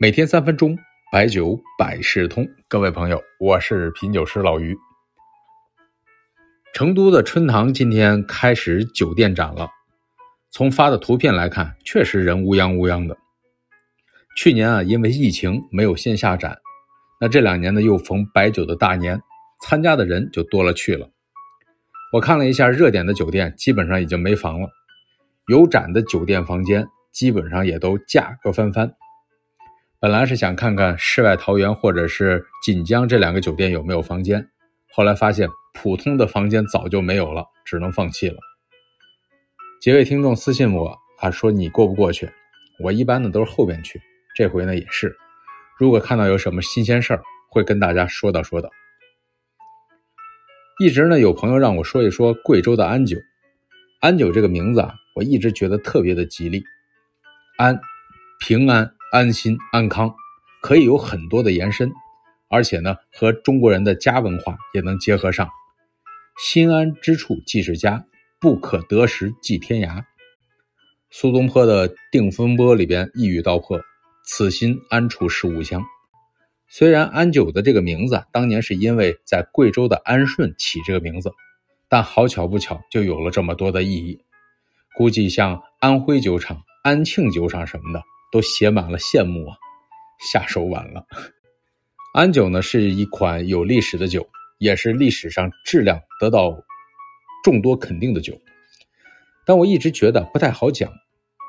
[0.00, 0.78] 每天三分钟，
[1.10, 2.46] 白酒百事通。
[2.68, 4.78] 各位朋友，我是品酒师老于。
[6.72, 9.68] 成都的春堂今天开始酒店展了，
[10.52, 13.18] 从发的图片来看，确实人乌泱乌泱的。
[14.36, 16.56] 去年啊，因为疫情没有线下展，
[17.20, 19.20] 那这两年呢又逢白酒的大年，
[19.62, 21.10] 参加的人就多了去了。
[22.12, 24.68] 我看了一下热点的酒店，基本上已经没房了。
[25.48, 28.94] 有展的酒店房间，基本上也都价格翻番。
[30.00, 34.48] 本来是想看看世外桃源或者是锦江这两个酒店有没有房间，
[34.92, 38.36] 后来发现普通的房间早就没有了，只能放弃了。
[39.80, 42.30] 几位听众私信我啊，说你过不过去？
[42.78, 44.00] 我一般呢都是后边去，
[44.36, 45.16] 这回呢也是。
[45.76, 48.70] 如果看到有什么新鲜事儿，会跟大家说道说道。
[50.78, 53.16] 一直呢有朋友让我说一说贵州的安酒，
[54.00, 56.62] 安酒这个名字啊，我一直觉得特别的吉利，
[57.56, 57.80] 安，
[58.38, 58.94] 平安。
[59.10, 60.14] 安心安康，
[60.60, 61.90] 可以有很多的延伸，
[62.48, 65.48] 而且呢，和中国人的家文化也能结合上。
[66.38, 68.04] 心安之处即是家，
[68.38, 70.04] 不可得时即天涯。
[71.10, 73.80] 苏东坡的《定风波》里边一语道破：
[74.26, 75.82] 此心安处是吾乡。
[76.68, 81.32] 虽然安九的这个名字当年是因为在贵州的安顺起这个名字，
[81.88, 84.20] 但好巧不巧就有了这么多的意义。
[84.94, 88.02] 估计像安徽酒厂、安庆酒厂什么的。
[88.30, 89.56] 都写满了羡慕啊！
[90.32, 91.04] 下手晚了。
[92.14, 96.58] 安酒呢是一款有历史的酒，也是历史上质量得到
[97.44, 98.40] 众多肯定的酒。
[99.46, 100.92] 但我一直觉得不太好讲，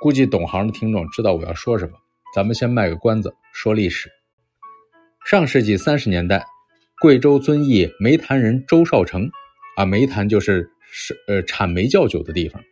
[0.00, 1.92] 估计懂行的听众知道我要说什么。
[2.34, 4.10] 咱们先卖个关子，说历史。
[5.24, 6.44] 上世纪三十年代，
[7.00, 9.30] 贵州遵义煤坛人周少成
[9.76, 12.62] 啊，煤坛就是是呃产煤窖酒的地方，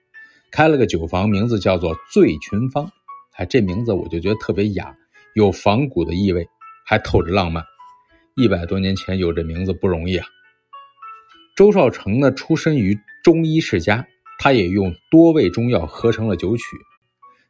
[0.53, 2.93] 开了个酒坊，名字叫做醉群芳。
[3.37, 4.97] 哎，这名字我就觉得特别雅，
[5.35, 6.49] 有仿古的意味，
[6.87, 7.63] 还透着浪漫。
[8.35, 10.27] 一百多年前有这名字不容易啊。
[11.55, 14.07] 周少成呢，出身于中医世家，
[14.39, 16.65] 他也用多味中药合成了酒曲。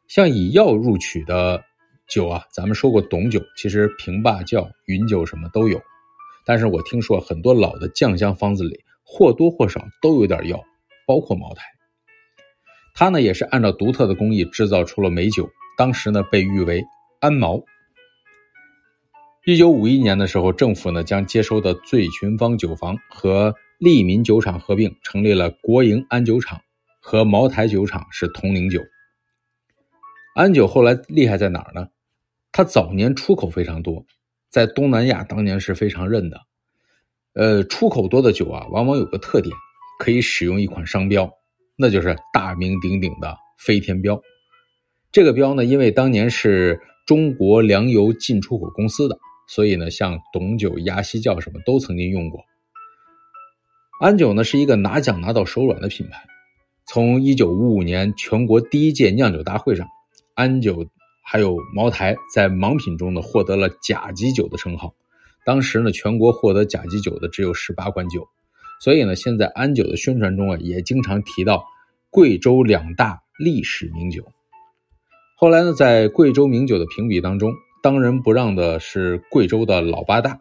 [0.08, 1.62] 像以药入曲的
[2.08, 5.80] 酒啊，咱们说过董酒，其实平坝窖、云酒什么都有。
[6.44, 10.60] 但是我听说很多老的酱香方子里或多或少都有点药，
[11.06, 11.64] 包括茅台。
[12.92, 15.48] 他呢，也是按照独特的工艺制造出了美酒。
[15.76, 16.82] 当时呢，被誉为
[17.20, 17.62] 安茅。
[19.44, 26.60] 一九五一年的时候，政府呢将接收的醉群芳酒坊和利民酒厂合并，成立了国营安酒厂，
[27.00, 28.80] 和茅台酒厂是同龄酒。
[30.34, 31.86] 安酒后来厉害在哪儿呢？
[32.52, 34.04] 它早年出口非常多，
[34.50, 36.40] 在东南亚当年是非常认的。
[37.34, 39.54] 呃，出口多的酒啊，往往有个特点，
[39.98, 41.30] 可以使用一款商标，
[41.76, 44.20] 那就是大名鼎鼎的飞天标。
[45.16, 49.18] 这个标呢，因为当年是中国粮油进出口公司的，
[49.48, 52.44] 所以呢，像董酒、鸭西窖什么都曾经用过。
[53.98, 56.22] 安酒呢是一个拿奖拿到手软的品牌。
[56.86, 59.88] 从一九五五年全国第一届酿酒大会上，
[60.34, 60.86] 安酒
[61.24, 64.94] 还有茅台在盲品中呢获得了甲级酒的称号。
[65.46, 68.28] 当时呢，全国获得甲级酒的只有十八款酒，
[68.82, 71.64] 所以呢，现在安酒的宣传中啊，也经常提到
[72.10, 74.22] 贵州两大历史名酒。
[75.38, 77.52] 后来呢，在贵州名酒的评比当中，
[77.82, 80.38] 当仁不让的是贵州的老八大。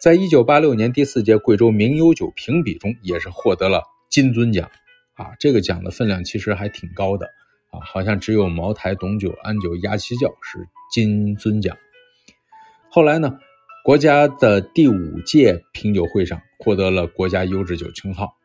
[0.00, 4.70] 在一九八六年第四届贵州名优酒评比中，也是获得了金樽奖。
[5.12, 7.26] 啊，这个奖的分量其实还挺高的
[7.70, 11.76] 啊，好像只有茅台、董酒、安酒、鸭溪窖是金樽奖。
[12.88, 13.38] 后来呢，
[13.84, 18.38] 国家的第五届品酒会上获得了国家优质酒称号。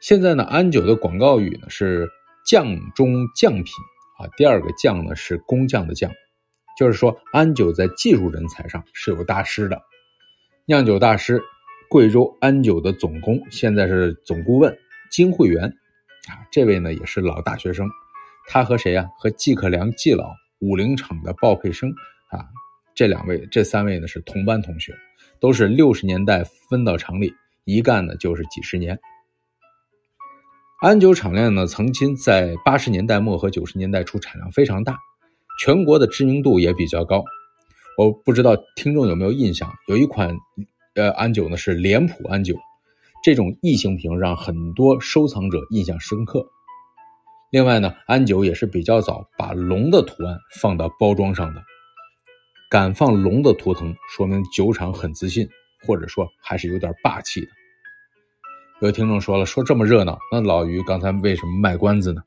[0.00, 2.06] 现在呢，安酒的广告语呢是。
[2.46, 3.74] 匠中匠品
[4.18, 6.12] 啊，第二个匠呢是工匠的匠，
[6.78, 9.82] 就是说安酒在技术人才上是有大师的，
[10.64, 11.42] 酿酒大师，
[11.90, 14.72] 贵州安酒的总工，现在是总顾问
[15.10, 15.64] 金慧元
[16.28, 17.90] 啊，这位呢也是老大学生，
[18.46, 19.08] 他和谁呀？
[19.18, 21.90] 和季克良季老、五菱厂的鲍佩生
[22.30, 22.46] 啊，
[22.94, 24.94] 这两位这三位呢是同班同学，
[25.40, 27.34] 都是六十年代分到厂里，
[27.64, 28.96] 一干呢就是几十年。
[30.78, 34.98] 安酒产量呢，曾经在八十年代末和九十年代初产量非常大，
[35.58, 37.24] 全国的知名度也比较高。
[37.96, 40.36] 我不知道听众有没有印象，有一款
[40.94, 42.54] 呃安酒呢是脸谱安酒，
[43.24, 46.46] 这种异形瓶让很多收藏者印象深刻。
[47.50, 51.62] 另外呢，安酒也是比较早把龙的图案放到包装上的，
[52.68, 55.48] 敢放龙的图腾，说明酒厂很自信，
[55.86, 57.46] 或者说还是有点霸气的。
[58.80, 62.22] 有听众说了，说这么热闹，那老于刚才为什么卖关子呢？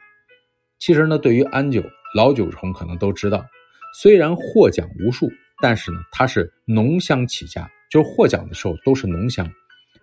[0.79, 1.83] 其实呢，对于安酒，
[2.15, 3.45] 老酒虫可能都知道，
[3.93, 5.29] 虽然获奖无数，
[5.61, 9.47] 但是呢，它是浓香起家，就是获奖的时候都是浓香，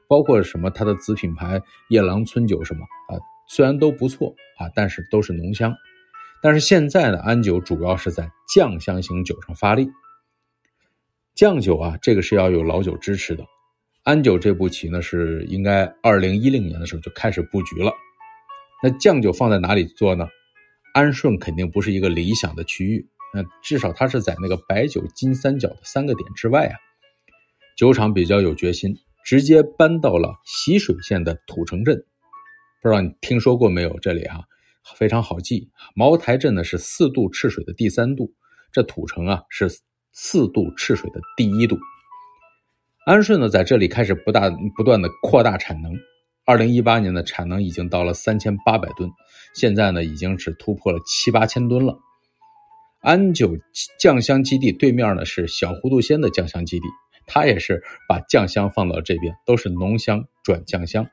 [0.09, 5.75] 包括什么它的子品牌夜郎春酒什么啊，虽然都不错啊，但是都是浓香。
[6.41, 9.91] 但是现在的安酒主要是在酱香型酒上发力。
[11.35, 13.45] 酱酒啊，这个是要有老酒支持的。
[14.07, 17.93] 安酒这步棋呢，是应该二零一零年的时候就开始布局了。
[18.81, 20.29] 那酱酒放在哪里做呢？
[20.95, 23.05] 安顺肯定不是一个理想的区域，
[23.35, 26.79] 那至少它是在那个白酒金三角的三个点之外啊。
[27.77, 31.97] 酒厂比较有决心，直接搬到了习水县的土城镇。
[32.81, 33.99] 不知道你听说过没有？
[33.99, 34.39] 这里啊
[34.95, 38.33] 非常好记，茅台镇呢是四渡赤水的第三渡，
[38.71, 39.69] 这土城啊是。
[40.19, 41.77] 四渡赤水的第一渡，
[43.07, 45.93] 安顺呢在这里开始不大不断的扩大产能，
[46.45, 49.09] 二零一八年的产能已经到了三千八百吨，
[49.55, 51.97] 现在呢已经是突破了七八千吨了。
[53.03, 53.57] 安酒
[54.01, 56.89] 酱香基地对面呢是小糊涂仙的酱香基地，
[57.29, 61.07] 它也是把酱香放到这边，都是浓香转酱香。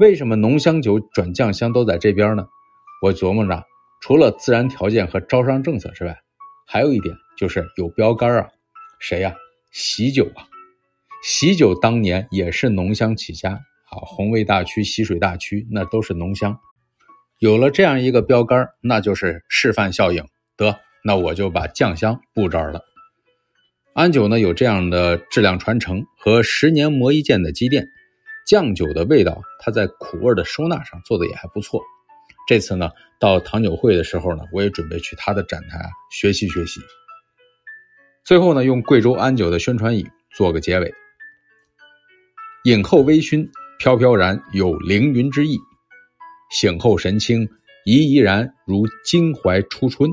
[0.00, 2.46] 为什么浓香酒转酱香都在这边呢？
[3.02, 3.62] 我琢磨着，
[4.00, 6.18] 除了自然条件和招商政策之外，
[6.66, 7.14] 还有一点。
[7.36, 8.48] 就是有标杆啊，
[8.98, 9.34] 谁呀？
[9.70, 10.47] 喜酒啊，
[11.22, 16.58] 喜酒当年也是浓香起家啊，红卫大区、习水大区那都是浓香。
[17.38, 20.24] 有了这样一个标杆，那就是示范效应。
[20.56, 22.82] 得，那我就把酱香布这儿了。
[23.94, 27.86] 安酒呢有这样的质量传承和十年磨一剑的积淀，
[28.46, 31.82] 酱酒的味道，它在苦味的收纳上做的也还不错。
[32.46, 36.80] 这次呢到糖酒会的时候呢，我也准备去他的展台学习学习。
[38.24, 40.92] 最后呢，用贵州安酒的宣传语做个结尾：
[42.64, 45.56] 饮后微醺，飘飘然有凌云之意；
[46.50, 47.48] 醒后神清，
[47.84, 50.10] 怡怡然如襟怀初春。